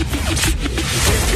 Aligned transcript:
Yeah. 0.00 0.40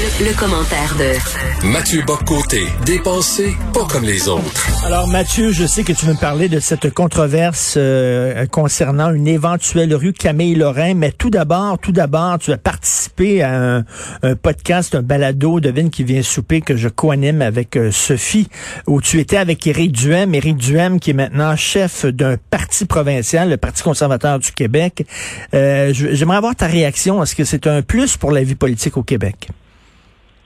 Le, 0.04 0.38
commentaire 0.38 0.94
de 0.98 1.66
Mathieu 1.66 2.02
Boccoté, 2.02 2.66
dépensé 2.84 3.56
pas 3.72 3.86
comme 3.90 4.04
les 4.04 4.28
autres. 4.28 4.84
Alors 4.84 5.08
Mathieu, 5.08 5.50
je 5.50 5.64
sais 5.64 5.82
que 5.82 5.94
tu 5.94 6.04
veux 6.04 6.12
me 6.12 6.18
parler 6.18 6.50
de 6.50 6.60
cette 6.60 6.92
controverse 6.92 7.76
euh, 7.78 8.44
concernant 8.44 9.10
une 9.14 9.26
éventuelle 9.26 9.94
rue 9.94 10.12
Camille 10.12 10.56
Lorrain, 10.56 10.92
mais 10.92 11.10
tout 11.10 11.30
d'abord, 11.30 11.78
tout 11.78 11.92
d'abord, 11.92 12.38
tu 12.38 12.52
as 12.52 12.58
participé 12.58 13.42
à 13.42 13.82
un, 14.22 14.34
podcast, 14.34 14.94
un 14.94 15.00
balado, 15.00 15.58
devine 15.58 15.88
qui 15.88 16.04
vient 16.04 16.22
souper 16.22 16.60
que 16.60 16.76
je 16.76 16.90
co-anime 16.90 17.40
avec 17.40 17.74
euh, 17.74 17.90
Sophie, 17.90 18.50
où 18.86 19.00
tu 19.00 19.20
étais 19.20 19.38
avec 19.38 19.66
Éric 19.66 19.92
Duhem, 19.92 20.34
Éric 20.34 20.58
Duhem 20.58 21.00
qui 21.00 21.12
est 21.12 21.14
maintenant 21.14 21.56
chef 21.56 22.04
d'un 22.04 22.36
parti 22.50 22.84
provincial, 22.84 23.48
le 23.48 23.56
Parti 23.56 23.82
conservateur 23.82 24.38
du 24.38 24.52
Québec. 24.52 25.06
Euh, 25.54 25.94
J'aimerais 25.94 26.36
avoir 26.36 26.54
ta 26.54 26.66
réaction. 26.66 27.22
Est-ce 27.22 27.34
que 27.34 27.44
c'est 27.44 27.66
un 27.66 27.80
plus 27.80 28.18
pour 28.18 28.32
la 28.32 28.42
vie 28.42 28.54
politique 28.54 28.98
au 28.98 29.02
Québec? 29.02 29.48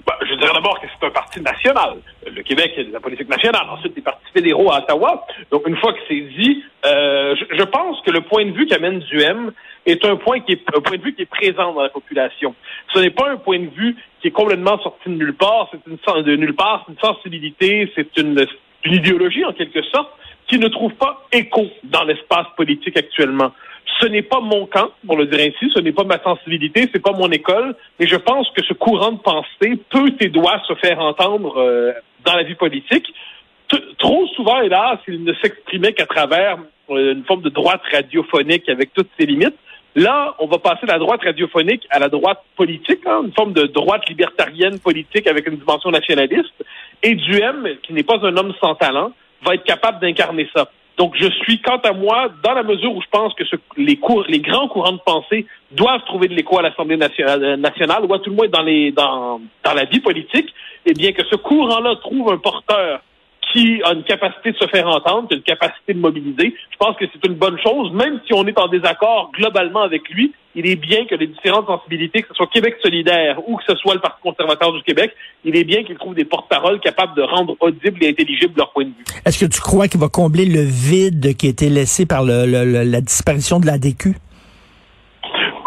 Ben, 0.09 0.15
je 0.27 0.35
dirais 0.37 0.53
d'abord 0.55 0.80
que 0.80 0.87
c'est 0.89 1.07
un 1.07 1.11
parti 1.11 1.39
national. 1.43 1.98
Le 2.35 2.43
Québec, 2.43 2.73
y 2.79 2.80
a 2.80 2.85
la 2.95 3.01
politique 3.01 3.29
nationale. 3.29 3.66
Ensuite, 3.69 3.95
des 3.95 4.01
partis 4.01 4.25
fédéraux 4.33 4.73
à 4.73 4.79
Ottawa. 4.79 5.27
Donc, 5.51 5.69
une 5.69 5.77
fois 5.77 5.93
que 5.93 5.99
c'est 6.09 6.21
dit, 6.21 6.65
euh, 6.87 7.37
je, 7.37 7.62
pense 7.65 8.01
que 8.01 8.11
le 8.11 8.23
point 8.23 8.47
de 8.47 8.52
vue 8.52 8.65
qu'amène 8.65 9.01
Duhem 9.01 9.52
est 9.85 10.02
un 10.07 10.16
point 10.16 10.41
qui 10.41 10.52
est 10.52 10.63
un 10.75 10.80
point 10.80 10.97
de 10.97 11.02
vue 11.02 11.15
qui 11.15 11.23
est 11.23 11.27
présent 11.27 11.75
dans 11.75 11.83
la 11.83 11.91
population. 11.91 12.55
Ce 12.95 13.01
n'est 13.01 13.11
pas 13.11 13.29
un 13.29 13.37
point 13.37 13.59
de 13.59 13.69
vue 13.69 13.97
qui 14.23 14.29
est 14.29 14.30
complètement 14.30 14.79
sorti 14.79 15.11
de 15.11 15.15
nulle 15.15 15.35
part. 15.35 15.69
C'est 15.73 15.80
une 15.87 16.23
de 16.23 16.37
nulle 16.37 16.57
part, 16.57 16.85
c'est 16.87 16.95
une 16.95 17.01
sensibilité, 17.01 17.93
c'est 17.95 18.16
une, 18.16 18.47
une 18.85 18.95
idéologie 18.95 19.45
en 19.45 19.52
quelque 19.52 19.83
sorte 19.83 20.11
qui 20.47 20.59
ne 20.59 20.69
trouve 20.69 20.95
pas 20.95 21.27
écho 21.33 21.66
dans 21.85 22.05
l'espace 22.05 22.47
politique 22.57 22.97
actuellement. 22.97 23.52
Ce 24.01 24.06
n'est 24.06 24.23
pas 24.23 24.41
mon 24.41 24.66
camp, 24.66 24.91
pour 25.06 25.16
le 25.16 25.27
dire 25.27 25.41
ainsi, 25.41 25.73
ce 25.74 25.80
n'est 25.80 25.92
pas 25.92 26.05
ma 26.05 26.23
sensibilité, 26.23 26.88
c'est 26.92 27.02
pas 27.02 27.12
mon 27.12 27.30
école, 27.30 27.74
mais 27.98 28.06
je 28.06 28.16
pense 28.16 28.48
que 28.51 28.62
ce 28.62 28.74
courant 28.74 29.12
de 29.12 29.19
pensée 29.19 29.79
peut 29.91 30.12
et 30.20 30.29
doit 30.29 30.62
se 30.69 30.74
faire 30.74 31.01
entendre 31.01 31.59
euh, 31.59 31.93
dans 32.24 32.35
la 32.35 32.43
vie 32.43 32.54
politique. 32.54 33.07
trop 33.98 34.26
souvent, 34.29 34.60
hélas, 34.60 34.98
il 35.09 35.24
ne 35.24 35.32
s'exprimait 35.35 35.93
qu'à 35.93 36.07
travers 36.07 36.59
euh, 36.90 37.15
une 37.15 37.24
forme 37.24 37.43
de 37.43 37.48
droite 37.48 37.82
radiophonique 37.90 38.68
avec 38.68 38.93
toutes 38.95 39.10
ses 39.18 39.26
limites. 39.26 39.57
Là, 39.95 40.37
on 40.38 40.46
va 40.46 40.59
passer 40.59 40.87
de 40.87 40.93
la 40.93 40.98
droite 40.98 41.23
radiophonique 41.24 41.87
à 41.91 41.98
la 41.98 42.09
droite 42.09 42.43
politique, 42.57 43.01
hein, 43.07 43.23
une 43.24 43.32
forme 43.32 43.52
de 43.52 43.65
droite 43.65 44.09
libertarienne 44.09 44.79
politique 44.79 45.26
avec 45.26 45.48
une 45.48 45.57
dimension 45.57 45.91
nationaliste. 45.91 46.54
Et 47.02 47.15
Duhem, 47.15 47.76
qui 47.82 47.93
n'est 47.95 48.04
pas 48.04 48.18
un 48.23 48.37
homme 48.37 48.54
sans 48.60 48.74
talent, 48.74 49.13
va 49.45 49.54
être 49.54 49.65
capable 49.65 50.01
d'incarner 50.01 50.48
ça. 50.54 50.70
Donc, 50.99 51.15
je 51.16 51.30
suis, 51.30 51.60
quant 51.60 51.79
à 51.79 51.93
moi, 51.93 52.29
dans 52.43 52.54
la 52.54 52.65
mesure 52.65 52.93
où 52.93 53.01
je 53.01 53.07
pense 53.10 53.32
que 53.35 53.45
les, 53.77 53.96
cours, 53.96 54.24
les 54.29 54.41
grands 54.41 54.66
courants 54.66 54.93
de 54.93 55.01
pensée 55.07 55.46
doivent 55.71 56.04
trouver 56.04 56.27
de 56.27 56.35
l'écho 56.35 56.59
à 56.59 56.63
l'Assemblée 56.63 56.99
euh, 57.01 57.57
nationale, 57.57 58.04
ou 58.04 58.13
à 58.13 58.18
tout 58.18 58.30
le 58.30 58.37
moins 58.37 58.49
dans, 58.49 58.63
les, 58.63 58.91
dans, 58.91 59.41
dans 59.65 59.74
la 59.74 59.85
vie 59.85 60.01
politique, 60.01 60.52
eh 60.85 60.95
bien 60.95 61.13
que 61.13 61.24
ce 61.24 61.37
courant-là 61.37 61.95
trouve 62.02 62.32
un 62.32 62.38
porteur 62.38 63.01
qui 63.52 63.80
a 63.85 63.93
une 63.93 64.04
capacité 64.04 64.53
de 64.53 64.56
se 64.56 64.66
faire 64.66 64.87
entendre, 64.87 65.28
qui 65.28 65.34
a 65.34 65.37
une 65.37 65.43
capacité 65.43 65.94
de 65.94 65.99
mobiliser. 65.99 66.54
Je 66.71 66.77
pense 66.78 66.97
que 66.97 67.04
c'est 67.12 67.27
une 67.27 67.34
bonne 67.34 67.59
chose, 67.60 67.93
même 67.93 68.21
si 68.27 68.34
on 68.34 68.47
est 68.47 68.59
en 68.59 68.69
désaccord 68.69 69.31
globalement 69.34 69.82
avec 69.82 70.09
lui. 70.10 70.32
Il 70.54 70.66
est 70.69 70.77
bien 70.77 71.04
que 71.06 71.15
les 71.15 71.28
différentes 71.28 71.66
sensibilités, 71.66 72.22
que 72.22 72.28
ce 72.28 72.34
soit 72.34 72.49
Québec 72.49 72.76
solidaire 72.82 73.38
ou 73.47 73.56
que 73.56 73.62
ce 73.69 73.76
soit 73.76 73.94
le 73.94 74.00
Parti 74.00 74.21
conservateur 74.22 74.72
du 74.72 74.82
Québec, 74.82 75.15
il 75.44 75.56
est 75.56 75.65
bien 75.65 75.84
qu'il 75.84 75.97
trouve 75.97 76.15
des 76.15 76.25
porte-paroles 76.25 76.81
capables 76.81 77.15
de 77.15 77.22
rendre 77.22 77.56
audibles 77.60 78.03
et 78.03 78.09
intelligibles 78.09 78.54
leur 78.56 78.72
point 78.72 78.84
de 78.84 78.91
vue. 78.91 79.04
Est-ce 79.25 79.44
que 79.44 79.50
tu 79.50 79.60
crois 79.60 79.88
qu'il 79.88 80.00
va 80.00 80.09
combler 80.09 80.47
le 80.47 80.62
vide 80.62 81.37
qui 81.37 81.47
a 81.47 81.50
été 81.50 81.69
laissé 81.69 82.06
par 82.06 82.25
la 82.25 83.00
disparition 83.00 83.60
de 83.60 83.66
l'ADQ? 83.66 84.16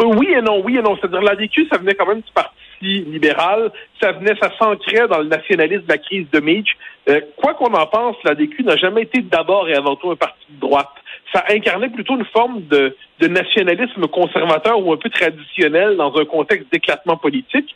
Euh, 0.01 0.05
oui 0.17 0.27
et 0.35 0.41
non, 0.41 0.61
oui 0.63 0.77
et 0.77 0.81
non. 0.81 0.97
C'est-à-dire 0.99 1.21
l'ADQ, 1.21 1.67
ça 1.71 1.77
venait 1.77 1.93
quand 1.93 2.07
même 2.07 2.21
du 2.21 2.31
Parti 2.33 2.60
libéral, 2.85 3.71
ça 4.01 4.11
venait, 4.11 4.35
ça 4.41 4.51
s'ancrait 4.57 5.07
dans 5.07 5.19
le 5.19 5.27
nationalisme 5.27 5.83
de 5.83 5.89
la 5.89 5.97
crise 5.97 6.27
de 6.31 6.39
Meach. 6.39 6.77
Euh, 7.09 7.21
quoi 7.37 7.53
qu'on 7.53 7.73
en 7.73 7.87
pense, 7.87 8.15
l'ADQ 8.23 8.63
n'a 8.63 8.77
jamais 8.77 9.03
été 9.03 9.21
d'abord 9.21 9.67
et 9.69 9.73
avant 9.73 9.95
tout 9.95 10.11
un 10.11 10.15
parti 10.15 10.45
de 10.49 10.59
droite. 10.59 10.89
Ça 11.33 11.45
incarnait 11.49 11.89
plutôt 11.89 12.17
une 12.17 12.25
forme 12.25 12.63
de, 12.67 12.95
de 13.19 13.27
nationalisme 13.27 14.07
conservateur 14.07 14.85
ou 14.85 14.91
un 14.91 14.97
peu 14.97 15.09
traditionnel 15.09 15.95
dans 15.95 16.15
un 16.17 16.25
contexte 16.25 16.71
d'éclatement 16.71 17.17
politique. 17.17 17.75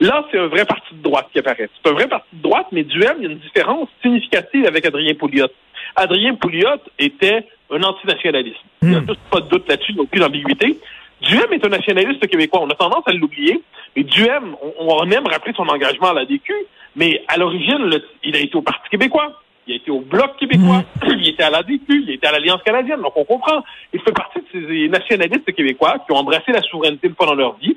Là, 0.00 0.24
c'est 0.30 0.38
un 0.38 0.46
vrai 0.46 0.64
parti 0.64 0.94
de 0.94 1.02
droite 1.02 1.28
qui 1.32 1.38
apparaît. 1.38 1.68
C'est 1.82 1.90
un 1.90 1.94
vrai 1.94 2.08
parti 2.08 2.28
de 2.32 2.42
droite, 2.42 2.66
mais 2.72 2.82
duel, 2.82 3.14
il 3.18 3.24
y 3.24 3.26
a 3.26 3.30
une 3.30 3.38
différence 3.38 3.88
significative 4.02 4.66
avec 4.66 4.86
Adrien 4.86 5.14
Pouliot. 5.14 5.48
Adrien 5.96 6.34
Pouliot 6.34 6.80
était 6.98 7.46
un 7.70 7.82
antinationaliste. 7.82 8.58
Il 8.82 8.88
n'y 8.88 8.96
a 8.96 9.00
hmm. 9.00 9.14
pas 9.30 9.40
de 9.40 9.48
doute 9.48 9.68
là-dessus, 9.68 9.92
donc 9.92 10.10
plus 10.10 10.20
d'ambiguïté. 10.20 10.78
Duhem 11.24 11.52
est 11.52 11.64
un 11.64 11.70
nationaliste 11.70 12.26
québécois. 12.26 12.60
On 12.62 12.70
a 12.70 12.74
tendance 12.74 13.04
à 13.06 13.12
l'oublier. 13.12 13.62
Et 13.96 14.04
Duhem, 14.04 14.56
on, 14.78 15.10
aime 15.10 15.26
rappeler 15.26 15.52
son 15.56 15.68
engagement 15.68 16.08
à 16.08 16.14
la 16.14 16.24
DQ, 16.24 16.52
mais 16.96 17.22
à 17.28 17.36
l'origine, 17.36 17.90
il 18.22 18.36
a 18.36 18.40
été 18.40 18.56
au 18.56 18.62
Parti 18.62 18.88
québécois. 18.90 19.40
Il 19.66 19.72
a 19.72 19.76
été 19.76 19.90
au 19.90 20.00
Bloc 20.00 20.36
québécois, 20.36 20.84
mm. 21.02 21.08
il 21.18 21.28
était 21.30 21.42
à 21.42 21.50
la 21.50 21.62
DQ, 21.62 21.84
il 21.88 22.10
était 22.10 22.26
à 22.26 22.32
l'Alliance 22.32 22.62
canadienne. 22.62 23.00
Donc, 23.00 23.16
on 23.16 23.24
comprend. 23.24 23.62
Il 23.92 24.00
fait 24.00 24.12
partie 24.12 24.40
de 24.40 24.46
ces 24.52 24.88
nationalistes 24.88 25.50
québécois 25.52 25.96
qui 26.06 26.12
ont 26.12 26.16
embrassé 26.16 26.52
la 26.52 26.60
souveraineté 26.62 27.08
une 27.08 27.14
fois 27.14 27.26
dans 27.26 27.34
leur 27.34 27.56
vie, 27.56 27.76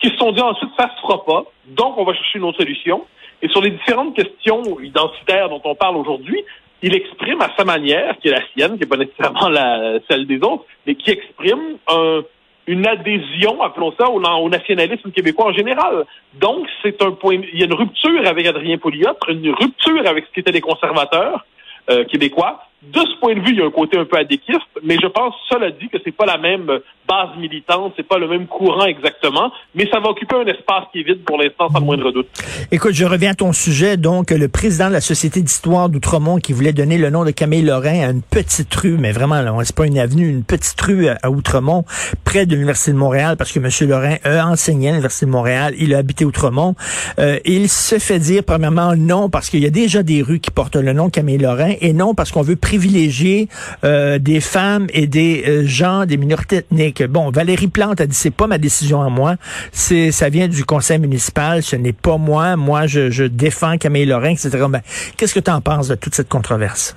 qui 0.00 0.08
se 0.08 0.16
sont 0.16 0.32
dit 0.32 0.40
ensuite, 0.40 0.70
ça 0.78 0.90
se 0.96 1.00
fera 1.02 1.24
pas, 1.24 1.44
donc 1.66 1.98
on 1.98 2.04
va 2.04 2.14
chercher 2.14 2.38
une 2.38 2.44
autre 2.44 2.58
solution. 2.58 3.04
Et 3.42 3.48
sur 3.48 3.60
les 3.60 3.70
différentes 3.70 4.16
questions 4.16 4.62
identitaires 4.80 5.50
dont 5.50 5.60
on 5.64 5.74
parle 5.74 5.96
aujourd'hui, 5.96 6.42
il 6.82 6.94
exprime 6.94 7.40
à 7.42 7.50
sa 7.56 7.64
manière, 7.64 8.16
qui 8.18 8.28
est 8.28 8.32
la 8.32 8.42
sienne, 8.54 8.74
qui 8.74 8.80
n'est 8.80 8.86
pas 8.86 8.96
nécessairement 8.96 9.48
la, 9.48 9.98
celle 10.08 10.26
des 10.26 10.38
autres, 10.38 10.64
mais 10.86 10.94
qui 10.94 11.10
exprime 11.10 11.76
un, 11.88 12.22
une 12.66 12.86
adhésion, 12.86 13.62
appelons 13.62 13.92
ça, 13.98 14.10
au, 14.10 14.20
au, 14.20 14.48
nationalisme 14.48 15.10
québécois 15.10 15.46
en 15.46 15.52
général. 15.52 16.04
Donc, 16.34 16.66
c'est 16.82 17.00
un 17.02 17.12
point. 17.12 17.40
Il 17.52 17.58
y 17.58 17.62
a 17.62 17.66
une 17.66 17.74
rupture 17.74 18.26
avec 18.26 18.46
Adrien 18.46 18.78
Pouliot, 18.78 19.16
une 19.28 19.50
rupture 19.50 20.06
avec 20.06 20.26
ce 20.26 20.32
qui 20.32 20.40
étaient 20.40 20.52
les 20.52 20.60
conservateurs 20.60 21.44
euh, 21.90 22.04
québécois. 22.04 22.60
De 22.92 23.00
ce 23.00 23.20
point 23.20 23.34
de 23.34 23.40
vue, 23.40 23.50
il 23.52 23.58
y 23.58 23.62
a 23.62 23.66
un 23.66 23.70
côté 23.70 23.98
un 23.98 24.04
peu 24.04 24.16
adéquiste, 24.16 24.60
mais 24.84 24.96
je 25.02 25.08
pense, 25.08 25.34
cela 25.48 25.70
dit, 25.70 25.88
que 25.88 25.98
c'est 26.04 26.14
pas 26.16 26.26
la 26.26 26.38
même 26.38 26.66
base 27.08 27.36
militante, 27.38 27.92
c'est 27.96 28.06
pas 28.06 28.18
le 28.18 28.28
même 28.28 28.46
courant 28.46 28.86
exactement, 28.86 29.50
mais 29.74 29.88
ça 29.90 30.00
va 30.00 30.08
occuper 30.08 30.36
un 30.36 30.46
espace 30.46 30.84
qui 30.92 31.00
est 31.00 31.02
vide 31.02 31.24
pour 31.24 31.38
l'instant, 31.38 31.68
sans 31.68 31.80
le 31.80 31.84
moindre 31.84 32.10
doute. 32.12 32.28
Écoute, 32.70 32.94
je 32.94 33.04
reviens 33.04 33.30
à 33.30 33.34
ton 33.34 33.52
sujet. 33.52 33.96
Donc, 33.96 34.30
le 34.30 34.48
président 34.48 34.88
de 34.88 34.92
la 34.92 35.00
Société 35.00 35.40
d'histoire 35.40 35.88
d'Outremont 35.88 36.38
qui 36.38 36.52
voulait 36.52 36.72
donner 36.72 36.98
le 36.98 37.10
nom 37.10 37.24
de 37.24 37.30
Camille 37.30 37.62
Lorrain 37.62 38.06
à 38.06 38.10
une 38.10 38.22
petite 38.22 38.74
rue, 38.74 38.96
mais 38.98 39.12
vraiment, 39.12 39.40
là, 39.40 39.54
c'est 39.64 39.74
pas 39.74 39.86
une 39.86 39.98
avenue, 39.98 40.28
une 40.28 40.44
petite 40.44 40.80
rue 40.80 41.08
à 41.08 41.30
Outremont, 41.30 41.84
près 42.24 42.46
de 42.46 42.54
l'Université 42.54 42.92
de 42.92 42.96
Montréal, 42.96 43.36
parce 43.36 43.52
que 43.52 43.58
M. 43.58 43.88
Lorrain 43.88 44.16
a 44.24 44.46
enseigné 44.46 44.88
à 44.88 44.92
l'Université 44.92 45.26
de 45.26 45.30
Montréal, 45.30 45.74
il 45.78 45.94
a 45.94 45.98
habité 45.98 46.24
Outremont. 46.24 46.74
Euh, 47.18 47.38
il 47.44 47.68
se 47.68 47.98
fait 47.98 48.18
dire, 48.18 48.42
premièrement, 48.44 48.94
non, 48.96 49.28
parce 49.28 49.48
qu'il 49.50 49.60
y 49.60 49.66
a 49.66 49.70
déjà 49.70 50.02
des 50.02 50.22
rues 50.22 50.40
qui 50.40 50.50
portent 50.50 50.76
le 50.76 50.92
nom 50.92 51.10
Camille 51.10 51.38
Lorrain, 51.38 51.74
et 51.80 51.92
non, 51.92 52.14
parce 52.14 52.32
qu'on 52.32 52.42
veut 52.42 52.56
privilégier 52.76 53.48
euh, 53.84 54.18
des 54.18 54.40
femmes 54.40 54.86
et 54.92 55.06
des 55.06 55.44
euh, 55.48 55.66
gens, 55.66 56.04
des 56.04 56.18
minorités 56.18 56.56
ethniques. 56.56 57.02
Bon, 57.04 57.30
Valérie 57.30 57.68
Plante 57.68 58.00
a 58.02 58.06
dit 58.06 58.14
c'est 58.14 58.34
pas 58.34 58.46
ma 58.46 58.58
décision 58.58 59.00
à 59.00 59.08
moi, 59.08 59.36
c'est 59.72 60.12
ça 60.12 60.28
vient 60.28 60.46
du 60.46 60.64
conseil 60.64 60.98
municipal, 60.98 61.62
ce 61.62 61.76
n'est 61.76 61.94
pas 61.94 62.18
moi. 62.18 62.56
Moi, 62.56 62.86
je, 62.86 63.24
défends 63.26 63.78
Camille 63.78 64.04
Lorrain, 64.04 64.30
etc. 64.30 64.50
Ben, 64.68 64.82
Qu'est-ce 65.16 65.34
que 65.34 65.40
tu 65.40 65.50
en 65.50 65.62
penses 65.62 65.88
de 65.88 65.94
toute 65.94 66.14
cette 66.14 66.28
controverse? 66.28 66.94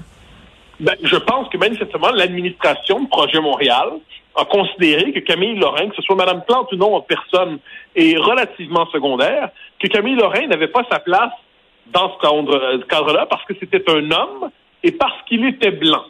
Ben, 0.82 0.96
je 1.02 1.16
pense 1.16 1.48
que 1.50 1.58
manifestement, 1.58 2.12
l'administration 2.12 3.04
de 3.04 3.08
Projet 3.08 3.40
Montréal 3.40 3.90
a 4.36 4.46
considéré 4.46 5.14
que 5.14 5.20
Camille 5.20 5.56
Lorrain, 5.56 5.88
que 5.90 5.96
ce 5.96 6.02
soit 6.02 6.16
Mme 6.16 6.42
Plante 6.46 6.72
ou 6.74 6.76
non 6.76 6.96
en 6.96 7.02
personne, 7.02 7.60
est 7.96 8.18
relativement 8.18 8.86
secondaire, 8.92 9.50
que 9.82 9.88
Camille 9.88 10.16
Lorrain 10.16 10.46
n'avait 10.48 10.68
pas 10.68 10.84
sa 10.92 11.00
place 11.00 11.32
dans 11.94 12.12
ce 12.12 12.86
cadre-là 12.86 13.26
parce 13.30 13.46
que 13.46 13.54
c'était 13.60 13.84
un 13.90 14.12
homme 14.12 14.52
et 14.84 14.92
parce 14.92 15.22
qu'il 15.28 15.46
était 15.46 15.72
blanc. 15.72 16.04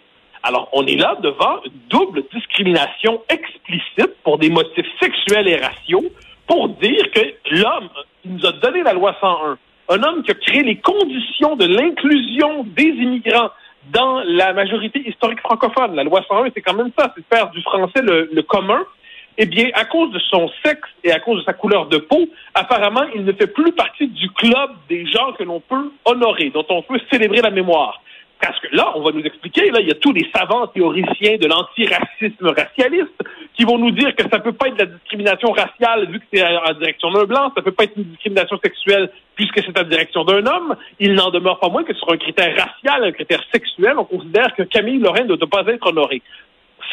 Alors, 0.43 0.69
on 0.71 0.85
est 0.85 0.95
là 0.95 1.17
devant 1.21 1.59
une 1.65 1.71
double 1.89 2.23
discrimination 2.33 3.21
explicite 3.29 4.15
pour 4.23 4.37
des 4.37 4.49
motifs 4.49 4.87
sexuels 5.01 5.47
et 5.47 5.57
raciaux 5.57 6.03
pour 6.47 6.69
dire 6.69 7.11
que 7.11 7.21
l'homme 7.51 7.89
qui 8.21 8.29
nous 8.29 8.45
a 8.45 8.51
donné 8.53 8.83
la 8.83 8.93
loi 8.93 9.15
101, 9.19 9.57
un 9.89 10.03
homme 10.03 10.23
qui 10.23 10.31
a 10.31 10.35
créé 10.35 10.63
les 10.63 10.77
conditions 10.77 11.55
de 11.55 11.65
l'inclusion 11.65 12.63
des 12.65 12.83
immigrants 12.83 13.49
dans 13.91 14.21
la 14.25 14.53
majorité 14.53 15.01
historique 15.07 15.39
francophone. 15.39 15.95
La 15.95 16.03
loi 16.03 16.23
101, 16.27 16.49
c'est 16.53 16.61
quand 16.61 16.73
même 16.73 16.91
ça, 16.97 17.13
c'est 17.15 17.35
faire 17.35 17.49
du 17.49 17.61
français 17.61 18.01
le, 18.01 18.29
le 18.31 18.41
commun. 18.43 18.83
Eh 19.41 19.45
bien, 19.45 19.69
à 19.73 19.85
cause 19.85 20.11
de 20.11 20.19
son 20.19 20.49
sexe 20.65 20.89
et 21.03 21.11
à 21.11 21.19
cause 21.19 21.39
de 21.39 21.43
sa 21.45 21.53
couleur 21.53 21.85
de 21.87 21.97
peau, 21.97 22.27
apparemment, 22.53 23.05
il 23.15 23.23
ne 23.23 23.31
fait 23.31 23.47
plus 23.47 23.71
partie 23.71 24.07
du 24.07 24.29
club 24.31 24.71
des 24.89 25.05
gens 25.05 25.31
que 25.33 25.43
l'on 25.43 25.61
peut 25.61 25.91
honorer, 26.03 26.49
dont 26.49 26.65
on 26.69 26.81
peut 26.81 26.99
célébrer 27.09 27.41
la 27.41 27.49
mémoire. 27.49 28.01
Parce 28.41 28.57
que 28.61 28.73
là, 28.73 28.93
on 28.95 29.01
va 29.01 29.11
nous 29.11 29.23
expliquer, 29.23 29.69
là, 29.69 29.81
il 29.81 29.87
y 29.87 29.91
a 29.91 29.95
tous 29.95 30.13
les 30.13 30.29
savants 30.33 30.65
théoriciens 30.67 31.37
de 31.37 31.47
l'antiracisme 31.47 32.47
racialiste 32.47 33.21
qui 33.53 33.65
vont 33.65 33.77
nous 33.77 33.91
dire 33.91 34.15
que 34.15 34.23
ça 34.29 34.39
peut 34.39 34.53
pas 34.53 34.67
être 34.67 34.75
de 34.75 34.83
la 34.83 34.85
discrimination 34.85 35.51
raciale 35.51 36.09
vu 36.09 36.19
que 36.19 36.25
c'est 36.31 36.45
en 36.45 36.73
direction 36.73 37.11
d'un 37.11 37.25
blanc, 37.25 37.51
ça 37.53 37.61
peut 37.61 37.73
pas 37.73 37.83
être 37.83 37.97
une 37.97 38.05
discrimination 38.05 38.57
sexuelle 38.63 39.11
puisque 39.35 39.61
c'est 39.61 39.77
en 39.77 39.83
direction 39.83 40.23
d'un 40.23 40.45
homme. 40.45 40.75
Il 40.99 41.13
n'en 41.15 41.31
demeure 41.31 41.59
pas 41.59 41.67
moins 41.67 41.83
que 41.83 41.93
sur 41.93 42.09
un 42.11 42.17
critère 42.17 42.55
racial, 42.55 43.03
un 43.03 43.11
critère 43.11 43.43
sexuel, 43.51 43.95
on 43.97 44.05
considère 44.05 44.55
que 44.55 44.63
Camille 44.63 44.99
Lorraine 44.99 45.27
ne 45.27 45.35
doit 45.35 45.49
pas 45.49 45.69
être 45.71 45.87
honorée. 45.87 46.21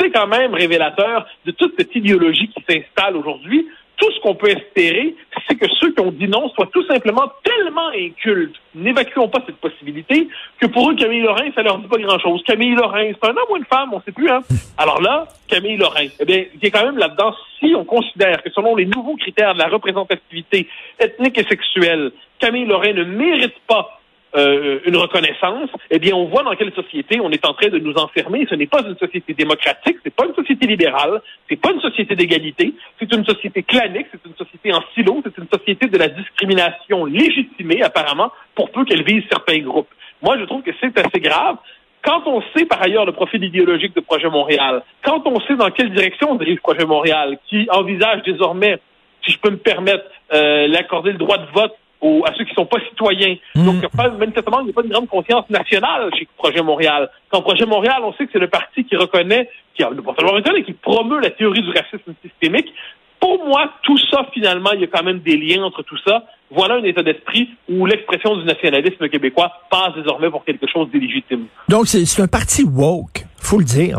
C'est 0.01 0.11
quand 0.11 0.27
même 0.27 0.53
révélateur 0.53 1.27
de 1.45 1.53
toute 1.53 1.75
cette 1.79 1.95
idéologie 1.95 2.49
qui 2.49 2.65
s'installe 2.69 3.17
aujourd'hui. 3.17 3.69
Tout 3.97 4.13
ce 4.13 4.21
qu'on 4.21 4.35
peut 4.35 4.51
espérer, 4.51 5.15
c'est 5.49 5.57
que 5.57 5.67
ceux 5.81 5.93
qui 5.93 6.01
ont 6.01 6.13
dit 6.13 6.31
soient 6.55 6.69
tout 6.73 6.85
simplement 6.87 7.33
tellement 7.43 7.89
incultes, 7.89 8.57
n'évacuons 8.75 9.29
pas 9.29 9.43
cette 9.47 9.57
possibilité, 9.57 10.29
que 10.61 10.67
pour 10.67 10.91
eux, 10.91 10.95
Camille 10.95 11.23
Lorrain, 11.23 11.51
ça 11.55 11.63
leur 11.63 11.79
dit 11.79 11.89
pas 11.89 11.97
grand-chose. 11.97 12.43
Camille 12.45 12.75
Lorrain, 12.75 13.11
c'est 13.13 13.29
un 13.29 13.31
homme 13.31 13.51
ou 13.51 13.57
une 13.57 13.65
femme, 13.65 13.95
on 13.95 14.01
sait 14.03 14.13
plus, 14.13 14.29
hein? 14.29 14.41
Alors 14.77 15.01
là, 15.01 15.27
Camille 15.49 15.79
Lorrain, 15.79 16.09
eh 16.21 16.25
bien, 16.25 16.45
il 16.61 16.67
a 16.67 16.71
quand 16.71 16.85
même 16.85 16.99
là-dedans, 16.99 17.35
si 17.59 17.75
on 17.75 17.85
considère 17.85 18.43
que 18.43 18.51
selon 18.51 18.77
les 18.77 18.85
nouveaux 18.85 19.17
critères 19.17 19.55
de 19.55 19.59
la 19.59 19.69
représentativité 19.69 20.69
ethnique 20.99 21.39
et 21.39 21.45
sexuelle, 21.45 22.13
Camille 22.39 22.67
Lorrain 22.67 22.93
ne 22.93 23.05
mérite 23.05 23.59
pas 23.67 24.01
euh, 24.35 24.81
une 24.85 24.97
reconnaissance, 24.97 25.71
eh 25.91 25.99
bien, 25.99 26.15
on 26.15 26.27
voit 26.27 26.43
dans 26.43 26.55
quelle 26.57 26.73
société 26.75 27.21
on 27.21 27.31
est 27.31 27.47
en 27.47 27.55
train 27.55 27.69
de 27.69 27.79
nous 27.79 27.95
enfermer. 27.95 28.47
Ce 28.51 28.55
n'est 28.55 28.67
pas 28.67 28.83
une 28.83 28.97
société 28.97 29.35
démocratique, 29.35 29.97
c'est 30.05 30.15
pas 30.15 30.27
une 30.27 30.35
société 30.35 30.67
libérale, 30.67 31.23
c'est 31.49 31.61
pas 31.61 31.73
une 31.73 31.81
société 31.81 32.17
d'égalité, 32.17 32.75
c'est 32.99 33.13
une 33.15 33.25
société 33.25 33.63
clanique, 33.63 34.07
c'est 34.11 34.29
une 34.29 34.37
société 34.37 34.73
en 34.73 34.83
silo, 34.95 35.23
c'est 35.25 35.39
une 35.39 35.49
société 35.49 35.87
de 35.87 35.97
la 35.97 36.09
discrimination 36.09 37.05
légitimée, 37.05 37.83
apparemment, 37.83 38.31
pour 38.55 38.71
peu 38.71 38.85
qu'elle 38.85 39.05
vise 39.05 39.23
certains 39.31 39.61
groupes. 39.61 39.89
Moi, 40.23 40.39
je 40.39 40.45
trouve 40.45 40.63
que 40.63 40.73
c'est 40.81 40.99
assez 40.99 41.21
grave. 41.21 41.57
Quand 42.03 42.23
on 42.27 42.43
sait 42.55 42.67
par 42.67 42.83
ailleurs 42.83 43.05
le 43.05 43.13
profil 43.13 43.43
idéologique 43.43 43.95
de 43.97 44.01
Projet 44.01 44.29
Montréal, 44.29 44.83
quand 45.03 45.27
on 45.27 45.41
sait 45.41 45.57
dans 45.57 45.71
quelle 45.71 45.93
direction 45.93 46.35
dirige 46.37 46.61
Projet 46.61 46.85
Montréal, 46.85 47.39
qui 47.49 47.67
envisage 47.71 48.23
désormais, 48.23 48.79
si 49.25 49.33
je 49.33 49.39
peux 49.39 49.51
me 49.51 49.57
permettre, 49.57 50.05
euh, 50.33 50.69
l'accorder 50.69 51.13
le 51.13 51.19
droit 51.19 51.39
de 51.39 51.47
vote 51.53 51.77
à 52.03 52.35
ceux 52.37 52.45
qui 52.45 52.55
sont 52.55 52.67
pas 52.67 52.79
citoyens. 52.89 53.37
Hmm. 53.55 53.65
Donc, 53.65 53.91
pas, 53.97 54.09
manifestement, 54.11 54.61
il 54.61 54.65
n'y 54.67 54.71
a 54.71 54.75
pas 54.75 54.83
une 54.83 54.91
grande 54.91 55.09
conscience 55.09 55.49
nationale 55.51 56.11
chez 56.17 56.29
Projet 56.37 56.63
Montréal. 56.63 57.11
Quand 57.31 57.43
Projet 57.43 57.67
Montréal, 57.67 57.99
on 58.03 58.13
sait 58.15 58.27
que 58.27 58.33
c'est 58.33 58.39
le 58.39 58.49
parti 58.49 58.85
qui 58.85 58.97
reconnaît, 58.97 59.49
qui 59.75 59.83
a 59.83 59.89
pas 59.89 60.15
seulement 60.19 60.35
reconnaît, 60.35 60.63
qui 60.63 60.73
promeut 60.73 61.21
la 61.21 61.31
théorie 61.31 61.63
du 61.63 61.71
racisme 61.71 62.15
systémique. 62.23 62.73
Pour 63.19 63.45
moi, 63.47 63.73
tout 63.83 63.99
ça, 64.11 64.27
finalement, 64.33 64.73
il 64.73 64.83
y 64.83 64.85
a 64.85 64.89
quand 64.89 65.03
même 65.03 65.21
des 65.21 65.37
liens 65.37 65.63
entre 65.65 65.83
tout 65.83 65.97
ça. 66.07 66.25
Voilà 66.51 66.77
un 66.77 66.85
état 66.85 67.03
d'esprit 67.03 67.49
où 67.69 67.87
l'expression 67.87 68.37
du 68.37 68.45
nationalisme 68.45 69.09
québécois 69.09 69.51
passe 69.71 69.95
désormais 69.97 70.31
pour 70.31 70.45
quelque 70.45 70.67
chose 70.71 70.91
d'illégitime. 70.91 71.47
Donc, 71.69 71.87
c'est 71.87 72.23
un 72.23 72.29
parti 72.29 72.63
woke, 72.63 73.25
faut 73.39 73.59
le 73.59 73.65
dire. 73.65 73.99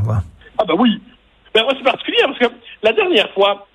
Ah 0.58 0.64
ben 0.66 0.76
oui. 0.78 1.02
Ben 1.54 1.64
moi, 1.64 1.74
c'est 1.76 1.84
particulier 1.84 2.20
parce 2.22 2.38
que 2.38 2.46
la 2.84 2.94
dernière 2.94 3.30
fois, 3.32 3.68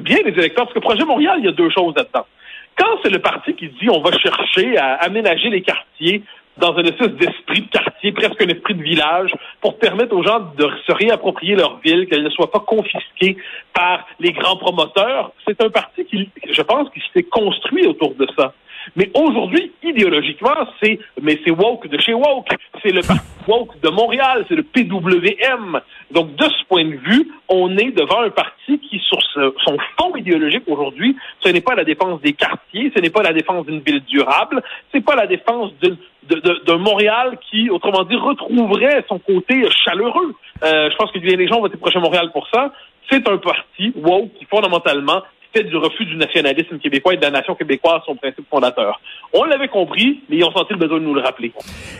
bien 0.00 0.18
les 0.24 0.32
électeurs, 0.32 0.66
parce 0.66 0.74
que 0.74 0.80
Projet 0.80 1.04
Montréal, 1.04 1.36
il 1.38 1.46
y 1.46 1.48
a 1.48 1.52
deux 1.52 1.70
choses 1.70 1.94
là-dedans. 1.96 2.26
Quand 2.76 2.98
c'est 3.02 3.10
le 3.10 3.20
parti 3.20 3.54
qui 3.54 3.68
dit 3.68 3.88
on 3.90 4.00
va 4.00 4.12
chercher 4.18 4.76
à 4.76 4.94
aménager 4.96 5.48
les 5.48 5.62
quartiers 5.62 6.22
dans 6.58 6.74
un 6.76 6.84
espèce 6.84 7.10
d'esprit 7.12 7.62
de 7.62 7.68
quartier, 7.68 8.12
presque 8.12 8.40
un 8.40 8.48
esprit 8.48 8.74
de 8.74 8.82
village, 8.82 9.30
pour 9.60 9.78
permettre 9.78 10.14
aux 10.16 10.22
gens 10.22 10.40
de 10.56 10.70
se 10.86 10.92
réapproprier 10.92 11.54
leur 11.54 11.78
ville, 11.80 12.06
qu'elle 12.06 12.22
ne 12.22 12.30
soit 12.30 12.50
pas 12.50 12.60
confisquée 12.60 13.36
par 13.74 14.06
les 14.20 14.32
grands 14.32 14.56
promoteurs, 14.56 15.32
c'est 15.46 15.62
un 15.62 15.68
parti 15.68 16.04
qui, 16.06 16.30
je 16.50 16.62
pense, 16.62 16.88
qui 16.90 17.02
s'est 17.12 17.24
construit 17.24 17.86
autour 17.86 18.14
de 18.14 18.26
ça. 18.36 18.54
Mais 18.94 19.10
aujourd'hui, 19.14 19.72
idéologiquement, 19.82 20.54
c'est 20.82 20.98
mais 21.20 21.38
c'est 21.44 21.50
woke 21.50 21.88
de 21.88 21.98
chez 21.98 22.14
woke, 22.14 22.48
c'est 22.82 22.92
le 22.92 23.00
parti 23.00 23.26
woke 23.48 23.80
de 23.80 23.88
Montréal, 23.90 24.44
c'est 24.48 24.54
le 24.54 24.62
PWM. 24.62 25.80
Donc 26.10 26.36
de 26.36 26.44
ce 26.44 26.64
point 26.68 26.84
de 26.84 26.96
vue, 26.96 27.30
on 27.48 27.76
est 27.76 27.90
devant 27.90 28.22
un 28.22 28.30
parti 28.30 28.78
qui, 28.78 29.00
sur 29.00 29.20
son 29.32 29.76
fond 29.98 30.14
idéologique 30.16 30.64
aujourd'hui, 30.66 31.16
ce 31.40 31.48
n'est 31.48 31.60
pas 31.60 31.74
la 31.74 31.84
défense 31.84 32.20
des 32.20 32.32
quartiers, 32.32 32.92
ce 32.94 33.00
n'est 33.00 33.10
pas 33.10 33.22
la 33.22 33.32
défense 33.32 33.66
d'une 33.66 33.80
ville 33.80 34.02
durable, 34.04 34.62
c'est 34.92 35.04
pas 35.04 35.16
la 35.16 35.26
défense 35.26 35.72
d'un 35.80 36.78
Montréal 36.78 37.38
qui, 37.50 37.70
autrement 37.70 38.04
dit, 38.04 38.16
retrouverait 38.16 39.04
son 39.08 39.18
côté 39.18 39.64
chaleureux. 39.84 40.34
Euh, 40.64 40.90
je 40.90 40.96
pense 40.96 41.10
que 41.12 41.18
les 41.18 41.48
gens 41.48 41.60
vont 41.60 41.66
être 41.66 41.78
proches 41.78 41.96
Montréal 41.96 42.30
pour 42.32 42.48
ça. 42.52 42.72
C'est 43.10 43.28
un 43.28 43.38
parti 43.38 43.92
woke 43.94 44.32
qui 44.38 44.44
fondamentalement 44.46 45.22
du 45.62 45.76
refus 45.76 46.04
du 46.04 46.16
nationalisme 46.16 46.78
québécois 46.78 47.14
et 47.14 47.16
de 47.16 47.22
la 47.22 47.30
nation 47.30 47.54
québécoise 47.54 48.00
son 48.06 48.16
principe 48.16 48.46
fondateur. 48.48 49.00
On 49.32 49.44
l'avait 49.44 49.68
compris, 49.68 50.20
mais 50.28 50.36
ils 50.36 50.44
ont 50.44 50.52
senti 50.52 50.72
le 50.72 50.78
besoin 50.78 50.98
de 50.98 51.04
nous 51.04 51.14
le 51.14 51.20
rappeler. 51.20 51.52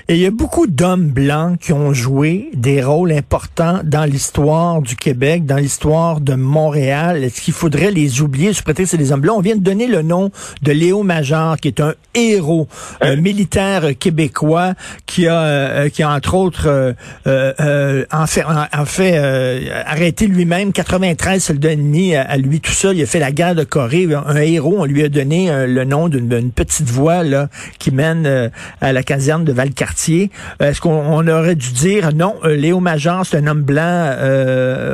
Et 0.09 0.15
il 0.15 0.21
y 0.21 0.27
a 0.27 0.31
beaucoup 0.31 0.67
d'hommes 0.67 1.11
blancs 1.11 1.59
qui 1.59 1.73
ont 1.73 1.93
joué 1.93 2.51
des 2.55 2.83
rôles 2.83 3.13
importants 3.13 3.81
dans 3.85 4.05
l'histoire 4.05 4.81
du 4.81 4.97
Québec, 4.97 5.45
dans 5.45 5.57
l'histoire 5.57 6.21
de 6.21 6.35
Montréal. 6.35 7.23
Est-ce 7.25 7.41
qu'il 7.41 7.55
faudrait 7.55 7.91
les 7.91 8.23
oublier 8.23 8.53
sous 8.53 8.63
prétexte 8.63 8.93
que 8.93 8.97
c'est 8.97 9.03
des 9.03 9.13
hommes 9.13 9.21
blancs? 9.21 9.37
On 9.39 9.43
vient 9.43 9.57
de 9.57 9.63
donner 9.63 9.87
le 9.87 10.03
nom 10.03 10.31
de 10.63 10.73
Léo 10.73 11.03
Major, 11.03 11.57
qui 11.57 11.69
est 11.69 11.81
un 11.81 11.95
héros, 12.15 12.69
un 13.01 13.13
hein? 13.13 13.17
militaire 13.17 13.83
québécois 13.99 14.75
qui 15.17 15.29
a, 15.29 15.41
euh, 15.41 15.89
qui 15.89 16.03
a 16.03 16.11
entre 16.11 16.35
autres 16.35 16.67
euh, 16.69 16.93
euh, 17.27 18.05
en 18.13 18.27
fait, 18.27 18.45
en, 18.45 18.85
fait 18.85 19.17
arrêté 19.87 20.27
lui-même 20.27 20.75
93 20.75 21.43
soldats 21.43 21.73
ennemis 21.73 22.15
à, 22.15 22.21
à 22.21 22.37
lui 22.37 22.61
tout 22.61 22.73
seul. 22.73 22.99
Il 22.99 23.03
a 23.03 23.07
fait 23.07 23.19
la 23.19 23.33
guerre 23.33 23.55
de 23.55 23.65
Corée, 23.65 24.07
un 24.15 24.37
héros, 24.37 24.77
on 24.79 24.85
lui 24.85 25.03
a 25.03 25.09
donné 25.09 25.51
euh, 25.51 25.67
le 25.67 25.85
nom 25.85 26.09
d'une 26.09 26.53
petite 26.53 26.89
voie 26.91 27.23
là, 27.23 27.49
qui 27.79 27.93
mène 27.93 28.27
euh, 28.27 28.51
à 28.83 28.93
la 28.93 29.03
caserne 29.03 29.45
de 29.45 29.53
Valcartier. 29.53 30.31
Euh, 30.61 30.69
est-ce 30.69 30.83
qu'on 30.83 31.27
aurait 31.29 31.55
dû 31.55 31.73
dire 31.73 32.13
non, 32.15 32.35
Léo 32.45 32.81
Major, 32.81 33.25
c'est 33.25 33.39
un 33.39 33.47
homme 33.47 33.63
blanc, 33.63 34.15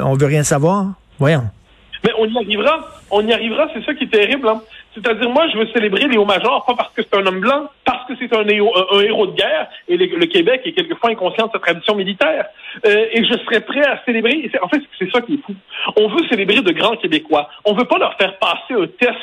on 0.05 0.15
veut 0.15 0.27
rien 0.27 0.45
savoir? 0.45 0.93
Voyons. 1.19 1.49
Mais 2.05 2.13
on 2.17 2.27
y 2.27 2.37
arrivera. 2.37 2.89
On 3.11 3.27
y 3.27 3.33
arrivera, 3.33 3.67
c'est 3.75 3.85
ça 3.85 3.93
qui 3.95 4.05
est 4.05 4.13
terrible. 4.13 4.49
Hein. 4.49 4.61
C'est-à-dire, 4.95 5.31
moi, 5.31 5.47
je 5.49 5.59
veux 5.59 5.67
célébrer 5.69 6.07
Léo 6.07 6.25
Major, 6.25 6.65
pas 6.67 6.75
parce 6.75 6.93
que 6.93 7.03
c'est 7.03 7.17
un 7.17 7.27
homme 7.27 7.41
blanc, 7.41 7.69
parce 7.85 8.07
que 8.07 8.13
c'est 8.19 8.35
un, 8.37 8.47
héros 8.47 9.27
de 9.27 9.37
guerre, 9.37 9.69
et 9.89 9.97
le, 9.97 10.27
Québec 10.27 10.63
est 10.65 10.73
quelquefois 10.73 11.11
inconscient 11.11 11.47
de 11.47 11.53
sa 11.53 11.59
tradition 11.59 11.95
militaire. 11.95 12.47
Euh, 12.87 13.07
et 13.13 13.25
je 13.25 13.33
serais 13.45 13.61
prêt 13.61 13.85
à 13.85 14.03
célébrer. 14.05 14.51
En 14.63 14.69
fait, 14.69 14.83
c'est 14.99 15.11
ça 15.11 15.23
qui 15.23 15.35
est 15.35 15.47
fou. 15.47 15.55
On 15.97 16.09
veut 16.09 16.27
célébrer 16.29 16.61
de 16.61 16.73
grands 16.73 16.97
Québécois. 16.97 17.49
On 17.65 17.73
veut 17.75 17.85
pas 17.85 17.99
leur 17.99 18.15
faire 18.17 18.37
passer 18.39 18.75
un 18.75 18.87
test 18.87 19.17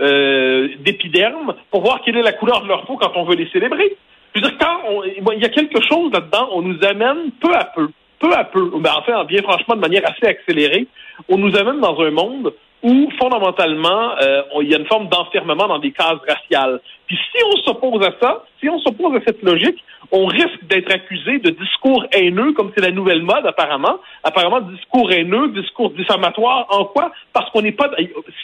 euh, 0.00 0.68
d'épiderme 0.80 1.54
pour 1.70 1.82
voir 1.82 2.00
quelle 2.04 2.16
est 2.16 2.22
la 2.22 2.32
couleur 2.32 2.62
de 2.62 2.68
leur 2.68 2.84
peau 2.84 2.96
quand 2.96 3.12
on 3.14 3.24
veut 3.24 3.36
les 3.36 3.48
célébrer. 3.50 3.96
Je 4.34 4.40
veux 4.40 4.48
dire, 4.48 4.58
quand 4.58 5.32
il 5.32 5.42
y 5.42 5.46
a 5.46 5.48
quelque 5.48 5.80
chose 5.88 6.12
là-dedans, 6.12 6.48
on 6.52 6.62
nous 6.62 6.84
amène 6.84 7.30
peu 7.40 7.54
à 7.54 7.64
peu, 7.64 7.88
peu 8.18 8.32
à 8.34 8.44
peu, 8.44 8.70
ben, 8.78 8.92
en 8.92 9.02
fait, 9.02 9.12
bien 9.28 9.42
franchement, 9.42 9.76
de 9.76 9.80
manière 9.80 10.02
assez 10.04 10.26
accélérée, 10.26 10.86
on 11.28 11.38
nous 11.38 11.56
amène 11.56 11.80
dans 11.80 11.98
un 12.00 12.10
monde 12.10 12.52
où 12.82 13.10
fondamentalement 13.18 14.12
euh, 14.20 14.42
il 14.62 14.70
y 14.70 14.74
a 14.74 14.78
une 14.78 14.86
forme 14.86 15.08
d'enfermement 15.08 15.66
dans 15.66 15.78
des 15.78 15.92
cases 15.92 16.20
raciales. 16.28 16.80
Puis 17.06 17.18
si 17.32 17.42
on 17.44 17.56
s'oppose 17.62 18.04
à 18.06 18.12
ça, 18.20 18.44
si 18.60 18.68
on 18.68 18.78
s'oppose 18.80 19.16
à 19.16 19.20
cette 19.26 19.42
logique, 19.42 19.82
on 20.12 20.26
risque 20.26 20.64
d'être 20.64 20.92
accusé 20.92 21.38
de 21.38 21.50
discours 21.50 22.04
haineux, 22.12 22.52
comme 22.52 22.70
c'est 22.74 22.82
la 22.82 22.90
nouvelle 22.90 23.22
mode 23.22 23.46
apparemment. 23.46 23.98
Apparemment, 24.22 24.60
discours 24.60 25.10
haineux, 25.12 25.48
discours 25.48 25.90
diffamatoire. 25.90 26.66
En 26.70 26.84
quoi? 26.84 27.12
Parce 27.32 27.50
qu'on 27.50 27.62
n'est 27.62 27.72
pas. 27.72 27.90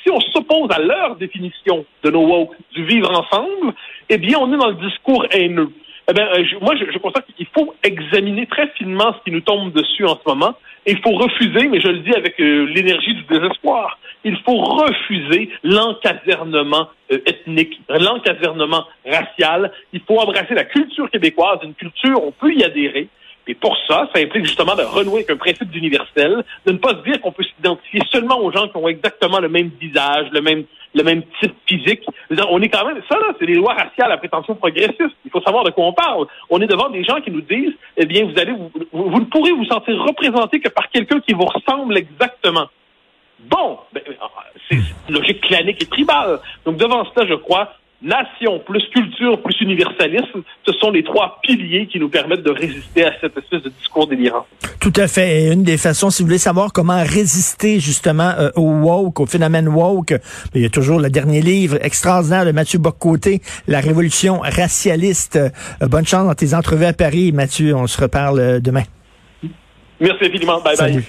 Si 0.03 0.11
on 0.11 0.21
s'oppose 0.21 0.71
à 0.71 0.81
leur 0.81 1.17
définition 1.17 1.85
de 2.03 2.11
nos 2.11 2.27
woke, 2.27 2.55
du 2.73 2.85
vivre 2.85 3.11
ensemble, 3.11 3.75
eh 4.09 4.19
bien, 4.19 4.39
on 4.41 4.53
est 4.53 4.57
dans 4.57 4.71
le 4.71 4.89
discours 4.89 5.27
haineux. 5.31 5.71
Eh 6.11 6.15
bien, 6.15 6.27
euh, 6.27 6.45
moi, 6.61 6.75
je, 6.77 6.91
je 6.91 6.99
constate 6.99 7.27
qu'il 7.37 7.47
faut 7.55 7.75
examiner 7.85 8.47
très 8.47 8.69
finement 8.71 9.15
ce 9.19 9.25
qui 9.25 9.31
nous 9.31 9.41
tombe 9.41 9.73
dessus 9.73 10.05
en 10.05 10.17
ce 10.17 10.29
moment. 10.29 10.55
Il 10.87 10.99
faut 11.01 11.13
refuser, 11.13 11.69
mais 11.69 11.81
je 11.81 11.89
le 11.89 12.01
dis 12.01 12.15
avec 12.15 12.41
euh, 12.41 12.67
l'énergie 12.75 13.15
du 13.15 13.23
désespoir, 13.23 13.99
il 14.25 14.37
faut 14.39 14.57
refuser 14.57 15.51
l'encasernement 15.63 16.89
euh, 17.13 17.19
ethnique, 17.27 17.81
l'encasernement 17.89 18.85
racial. 19.07 19.73
Il 19.93 20.01
faut 20.01 20.19
embrasser 20.19 20.55
la 20.55 20.65
culture 20.65 21.09
québécoise, 21.11 21.59
une 21.63 21.75
culture, 21.75 22.23
on 22.25 22.33
peut 22.33 22.53
y 22.53 22.65
adhérer. 22.65 23.09
Et 23.47 23.55
pour 23.55 23.77
ça, 23.89 24.09
ça 24.15 24.21
implique 24.21 24.47
justement 24.47 24.77
de 24.77 24.83
renouer 24.83 25.17
avec 25.17 25.31
un 25.31 25.37
principe 25.37 25.71
d'universel, 25.71 26.45
de 26.65 26.73
ne 26.73 26.79
pas 26.79 26.91
se 26.91 27.03
dire 27.03 27.21
qu'on 27.21 27.33
peut 27.33 27.43
s'identifier 27.43 28.01
seulement 28.11 28.39
aux 28.39 28.53
gens 28.53 28.69
qui 28.69 28.77
ont 28.77 28.89
exactement 28.89 29.41
le 29.41 29.49
même 29.49 29.71
visage, 29.81 30.29
le 30.33 30.41
même 30.41 30.65
le 30.95 31.03
même 31.03 31.23
type 31.41 31.55
physique. 31.67 32.05
On 32.51 32.61
est 32.61 32.69
quand 32.69 32.87
même, 32.87 33.01
ça 33.09 33.17
là, 33.19 33.33
c'est 33.39 33.47
les 33.47 33.55
lois 33.55 33.75
raciales 33.75 34.13
à 34.13 34.19
prétention 34.19 34.55
progressiste. 34.55 35.17
Il 35.25 35.31
faut 35.31 35.41
savoir 35.41 35.65
de 35.65 35.71
quoi 35.71 35.87
on 35.87 35.93
parle. 35.93 36.27
On 36.51 36.61
est 36.61 36.67
devant 36.67 36.91
des 36.91 37.05
gens 37.05 37.21
qui 37.21 37.31
nous 37.31 37.41
disent, 37.41 37.73
eh 37.97 38.05
bien, 38.05 38.25
vous 38.25 38.39
allez, 38.39 38.53
vous, 38.53 38.71
vous, 38.93 39.21
ne 39.21 39.25
pourrez 39.25 39.53
vous 39.53 39.65
sentir 39.65 39.97
représenté 40.03 40.61
que 40.61 40.69
par 40.69 40.91
quelqu'un 40.91 41.21
qui 41.21 41.33
vous 41.33 41.47
ressemble 41.47 41.97
exactement. 41.97 42.67
Bon, 43.41 43.79
ben, 43.93 44.03
c'est 44.71 44.79
logique 45.09 45.41
clanique 45.41 45.83
et 45.83 45.87
tribale. 45.87 46.41
Donc 46.65 46.77
devant 46.77 47.05
cela, 47.13 47.27
je 47.27 47.35
crois, 47.35 47.73
nation 48.03 48.61
plus 48.67 48.85
culture 48.93 49.43
plus 49.43 49.61
universalisme, 49.61 50.43
ce 50.67 50.73
sont 50.75 50.91
les 50.91 51.05
trois 51.05 51.39
piliers 51.43 51.87
qui 51.87 51.99
nous 51.99 52.09
permettent 52.09 52.43
de 52.43 52.51
résister 52.51 53.05
à 53.05 53.13
cette 53.21 53.37
espèce 53.37 53.63
de 53.63 53.69
discours 53.71 54.07
délirant. 54.07 54.47
Tout 54.81 54.93
à 54.97 55.07
fait. 55.07 55.43
Et 55.43 55.53
une 55.53 55.63
des 55.63 55.79
façons, 55.79 56.11
si 56.11 56.23
vous 56.23 56.29
voulez 56.29 56.39
savoir 56.39 56.73
comment 56.73 57.03
résister 57.03 57.81
justement 57.81 58.33
euh, 58.39 58.51
au 58.57 58.63
woke, 58.63 59.21
au 59.21 59.27
phénomène 59.27 59.69
woke, 59.69 60.11
ben, 60.11 60.21
il 60.57 60.63
y 60.63 60.67
a 60.67 60.71
toujours 60.71 61.01
le 61.01 61.11
dernier 61.11 61.41
livre 61.41 61.79
extraordinaire 61.81 62.45
de 62.45 62.53
Mathieu 62.53 62.79
Boccoté, 62.79 63.41
La 63.69 63.81
révolution 63.81 64.41
racialiste. 64.41 65.37
Euh, 65.37 65.51
bonne 65.89 66.07
chance 66.07 66.27
dans 66.27 66.35
tes 66.35 66.55
entrevues 66.55 66.87
à 66.87 66.93
Paris, 66.93 67.33
Mathieu. 67.33 67.75
On 67.75 67.87
se 67.87 68.01
reparle 68.01 68.41
euh, 68.41 68.61
demain. 68.61 68.83
Merci 70.01 70.25
infiniment. 70.25 70.61
Bye 70.61 70.77
bye. 70.77 71.03